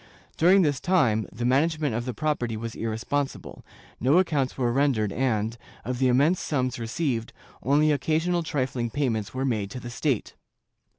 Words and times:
During 0.35 0.63
this 0.63 0.79
time 0.79 1.27
the 1.31 1.45
management 1.45 1.93
of 1.93 2.05
the 2.05 2.13
property 2.15 2.57
was 2.57 2.73
irresponsible; 2.73 3.63
no 3.99 4.17
accounts 4.17 4.57
were 4.57 4.73
rendered 4.73 5.13
and, 5.13 5.55
of 5.85 5.99
the 5.99 6.07
immense 6.07 6.39
sums 6.39 6.79
received, 6.79 7.33
only 7.61 7.91
occasional 7.91 8.41
trifling 8.41 8.89
payments 8.89 9.35
were 9.35 9.45
made 9.45 9.69
to 9.69 9.79
the 9.79 9.91
state. 9.91 10.33